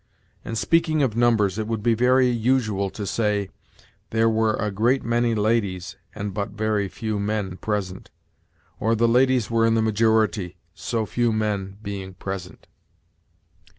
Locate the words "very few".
6.49-7.19